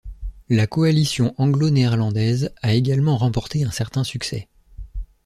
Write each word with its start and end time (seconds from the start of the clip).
La 0.49 0.65
coalition 0.65 1.35
anglo-néerlandaise 1.37 2.51
a 2.63 2.73
également 2.73 3.17
remporté 3.17 3.63
un 3.65 3.69
certain 3.69 4.03
succès. 4.03 4.49